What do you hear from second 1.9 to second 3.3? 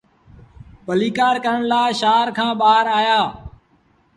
شآهر کآݩ ٻآهر آيآ۔